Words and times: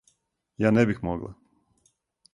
Ја 0.65 0.71
не 0.77 0.87
бих 0.91 1.05
могла. 1.11 1.31